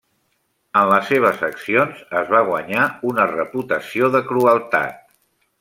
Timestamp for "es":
2.23-2.33